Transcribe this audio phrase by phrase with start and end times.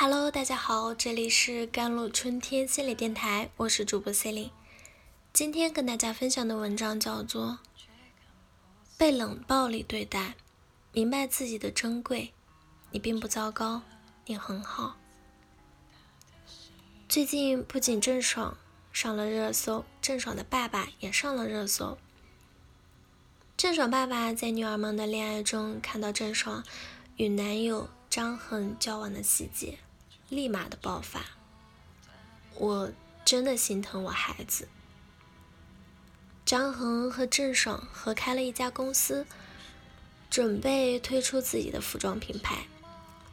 [0.00, 4.52] Hello，大家好，这里是甘露春天心理电台，我是主播 c e l i n e
[5.32, 7.58] 今天跟大家分享的文章叫做
[8.96, 10.36] 《被冷暴力对待，
[10.92, 12.32] 明白自己的珍贵，
[12.92, 13.82] 你并不糟糕，
[14.26, 14.94] 你很好》。
[17.08, 18.56] 最近不仅郑爽
[18.92, 21.98] 上了热搜，郑爽的爸爸也上了热搜。
[23.56, 26.62] 郑爽爸爸在女儿们的恋爱中看到郑爽
[27.16, 29.76] 与男友张恒交往的细节。
[30.28, 31.24] 立马的爆发，
[32.54, 32.92] 我
[33.24, 34.68] 真的心疼我孩子。
[36.44, 39.26] 张恒和郑爽合开了一家公司，
[40.30, 42.66] 准备推出自己的服装品牌。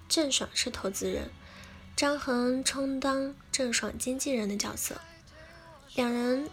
[0.07, 1.29] 郑爽是投资人，
[1.95, 5.01] 张恒充当郑爽经纪人的角色。
[5.95, 6.49] 两人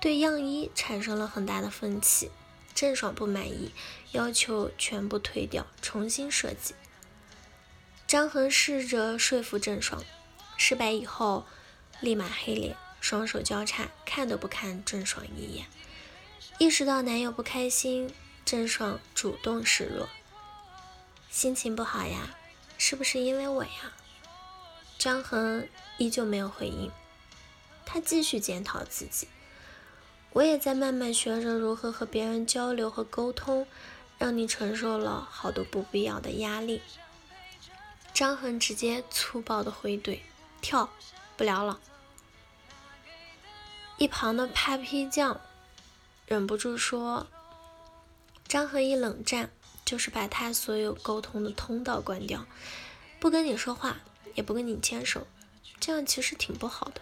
[0.00, 2.30] 对样衣产生了很大的分歧，
[2.74, 3.70] 郑爽不满意，
[4.12, 6.74] 要求全部退掉，重新设计。
[8.12, 10.04] 张恒试着说服郑爽，
[10.58, 11.46] 失败以后
[11.98, 15.64] 立马黑脸，双手交叉，看都不看郑爽一眼。
[16.58, 18.12] 意识到男友不开心，
[18.44, 20.10] 郑爽主动示弱
[21.32, 22.36] ：“心情不好呀？
[22.76, 23.94] 是不是因为我呀？”
[25.00, 26.92] 张恒依旧没有回应，
[27.86, 29.26] 他继续检讨自己
[30.34, 33.66] ：“我也在慢慢学着如何和别人交流和沟通，
[34.18, 36.82] 让你承受了好多不必要的压力。”
[38.14, 40.20] 张恒直接粗暴的回怼
[40.60, 40.90] ：“跳，
[41.36, 41.80] 不聊了。”
[43.98, 45.40] 一旁的 Papi 酱
[46.26, 47.26] 忍不住说
[48.48, 49.50] ：“张恒一冷战，
[49.84, 52.46] 就是把他所有沟通的通道关掉，
[53.18, 53.98] 不跟你说话，
[54.34, 55.26] 也不跟你牵手，
[55.80, 57.00] 这样其实挺不好的。”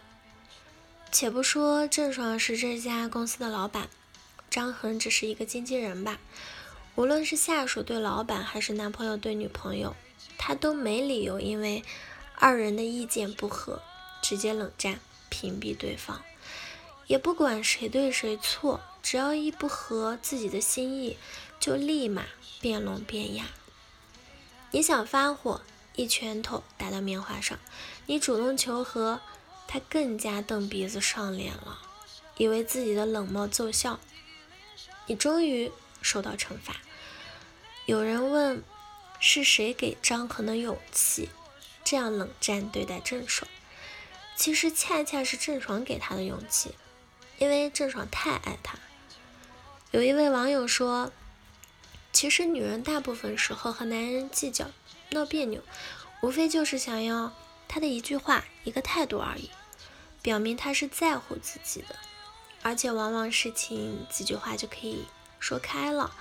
[1.13, 3.89] 且不说郑爽是这家公司的老板，
[4.49, 6.21] 张恒只是一个经纪人吧，
[6.95, 9.97] 无论是下属对老板，还是男朋友对女朋友。
[10.43, 11.85] 他都没理由因为
[12.35, 13.83] 二人的意见不合
[14.23, 16.23] 直接冷战屏蔽对方，
[17.07, 21.19] 也不管谁对谁错，只要一不合自己的心意，
[21.61, 22.25] 就立马
[22.59, 23.45] 变聋变哑。
[24.71, 25.61] 你想发火，
[25.95, 27.59] 一拳头打到棉花上；
[28.07, 29.21] 你主动求和，
[29.69, 31.83] 他更加瞪鼻子上脸了，
[32.39, 34.01] 以为自己的冷漠奏效。
[35.07, 35.71] 你终于
[36.01, 36.77] 受到惩罚。
[37.85, 38.65] 有人问。
[39.21, 41.29] 是谁给张恒的勇气，
[41.85, 43.49] 这样冷战对待郑爽？
[44.35, 46.75] 其实恰恰是郑爽给他的勇气，
[47.37, 48.79] 因为郑爽太爱他。
[49.91, 51.13] 有一位网友说
[52.15, 54.71] ：“其实女人大部分时候和男人计较、
[55.11, 55.63] 闹别扭，
[56.23, 57.35] 无非就是想要
[57.69, 59.51] 他的一句话、一个态度而已，
[60.23, 61.95] 表明他是在乎自己的。
[62.63, 65.05] 而且往往事情几句话就可以
[65.39, 66.17] 说开了。”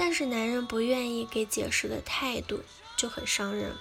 [0.00, 2.62] 但是男人不愿意给解释的态度
[2.96, 3.76] 就很伤人，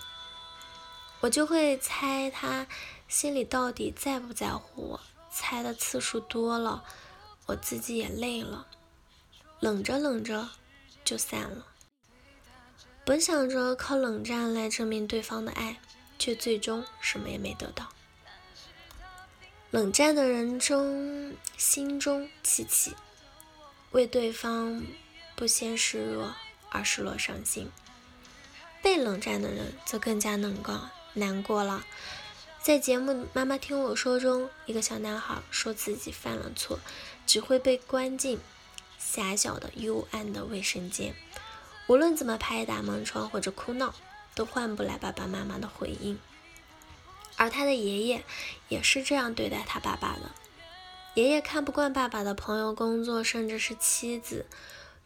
[1.22, 2.68] 我就会猜他
[3.07, 5.00] 心里到底在不在乎我。
[5.31, 6.84] 猜的次数多了，
[7.46, 8.68] 我自己也累了，
[9.62, 10.50] 冷着冷着
[11.06, 11.66] 就散了。
[13.06, 15.80] 本想着靠冷战来证明对方的爱，
[16.19, 17.88] 却最终什么也没得到。
[19.72, 22.94] 冷战的人中心中戚戚，
[23.91, 24.84] 为对方。
[25.39, 26.35] 不先示弱，
[26.69, 27.72] 而失落伤心。
[28.81, 30.77] 被冷战的人则更加能够
[31.13, 31.85] 难过了。
[32.61, 36.81] 在节目《妈妈听我说》中，一个小男孩说自己犯了错，
[37.25, 38.38] 只会被关进
[38.97, 41.16] 狭小的幽暗的卫生间，
[41.88, 43.95] 无论怎么拍打门窗或者哭闹，
[44.35, 46.19] 都换不来爸爸妈妈的回应。
[47.38, 48.25] 而他的爷爷
[48.67, 50.31] 也是这样对待他爸爸的。
[51.13, 54.45] 爷爷看不惯爸爸的朋友、工作，甚至是妻子。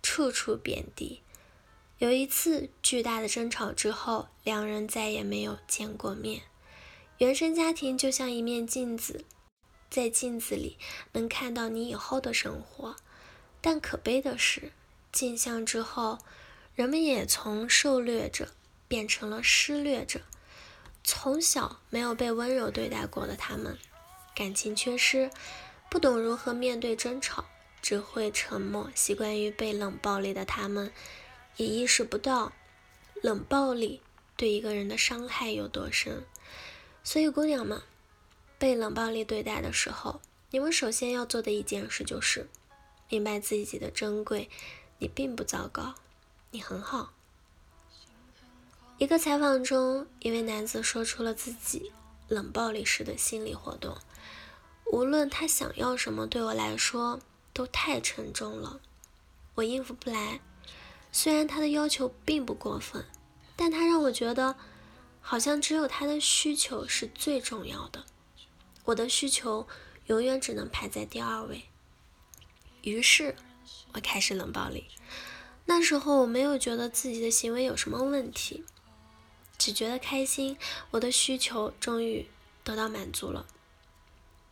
[0.04, 1.22] 处处贬低。
[1.98, 6.44] 有一次巨大的争吵之后，两人再也没有见过面。
[7.18, 9.24] 原生家庭就像一面镜子，
[9.90, 10.78] 在镜子里
[11.14, 12.98] 能看到你以后的生活，
[13.62, 14.74] 但可悲的是，
[15.12, 16.20] 镜像之后，
[16.76, 18.50] 人们也从受虐者
[18.90, 20.22] 变成了施虐者。
[21.06, 23.78] 从小没有被温柔对待过的他们，
[24.36, 25.30] 感情缺失，
[25.90, 27.46] 不懂如何面对争吵。
[27.84, 30.90] 只会沉默，习惯于被冷暴力的他们，
[31.58, 32.54] 也意识不到
[33.22, 34.00] 冷暴力
[34.38, 36.24] 对一个人的伤害有多深。
[37.04, 37.82] 所以，姑娘们，
[38.58, 40.22] 被冷暴力对待的时候，
[40.52, 42.48] 你们首先要做的一件事就是
[43.10, 44.50] 明白自己的珍贵。
[45.00, 45.96] 你并不糟糕，
[46.52, 47.12] 你很好。
[48.98, 51.92] 一个采访中，一位男子说出了自己
[52.30, 53.98] 冷暴力时的心理活动：
[54.86, 57.20] 无论他想要什么，对我来说。
[57.54, 58.82] 都太沉重了，
[59.56, 60.42] 我应付不来。
[61.12, 63.06] 虽然他的要求并不过分，
[63.56, 64.56] 但他让我觉得
[65.22, 68.06] 好像只有他的需求是最重要的，
[68.86, 69.68] 我的需求
[70.08, 71.66] 永远只能排在第二位。
[72.82, 73.36] 于是，
[73.94, 74.88] 我开始冷暴力。
[75.66, 78.66] 那时候我没有觉得自己的行为有什么问题，
[79.58, 80.58] 只觉得开心。
[80.92, 82.28] 我的需求终于
[82.64, 83.46] 得到满足了。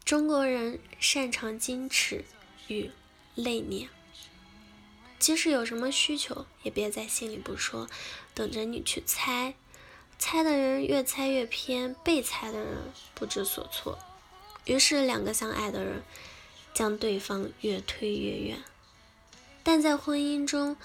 [0.06, 2.24] 中国人擅长矜持
[2.72, 2.90] 与
[3.36, 3.90] 内敛，
[5.20, 7.90] 即使有什么需求，也别在心里不说，
[8.34, 9.56] 等着你去猜。
[10.18, 12.78] 猜的人越猜越偏，被猜的人
[13.14, 13.98] 不知所措。
[14.66, 16.04] 于是，两个相爱的人
[16.74, 18.64] 将对方越推越远。
[19.64, 20.78] 但在婚姻中，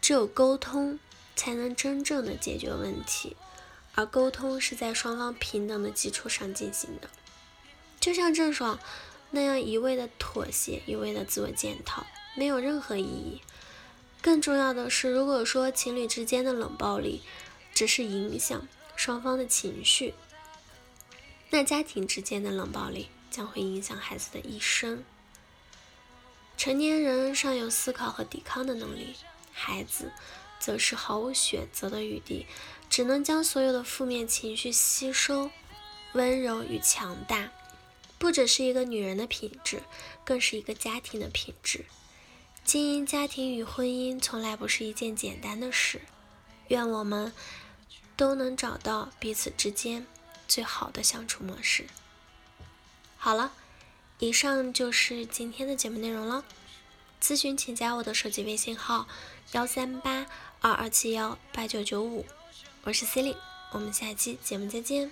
[0.00, 0.98] 只有沟通
[1.34, 3.36] 才能真正的解决问题，
[3.94, 7.08] 而沟通是在双方平等的基础上进行的。
[7.98, 8.78] 就像郑爽
[9.32, 12.06] 那样一味的妥协，一味的自我检讨，
[12.36, 13.40] 没有任何意义。
[14.20, 17.22] 更重要的是，如果说情侣之间的冷暴力
[17.74, 20.14] 只是影响，双方的情绪，
[21.50, 25.02] 那家庭之间的冷暴力将会影响孩子的一生。
[26.56, 29.16] 成年人尚有思考和抵抗的能力，
[29.50, 30.12] 孩子
[30.60, 32.46] 则是毫无选择的余地，
[32.88, 35.50] 只能将所有的负面情绪吸收。
[36.12, 37.50] 温柔与强大，
[38.22, 39.82] 不只是一个女人的品质，
[40.24, 41.86] 更是一个家庭的品质。
[42.64, 46.02] 经营家庭与婚姻从来不是一件简单的事。
[46.68, 47.32] 愿我们。
[48.14, 50.06] 都能找到彼此之间
[50.46, 51.86] 最好的相处模式。
[53.16, 53.52] 好了，
[54.20, 56.44] 以上就是今天的节目内容了。
[57.20, 59.08] 咨询请加我的手机微信号：
[59.52, 60.26] 幺三八
[60.60, 62.24] 二二七幺八九九五，
[62.84, 63.36] 我是 C 莉，
[63.72, 65.10] 我们下期节目再见。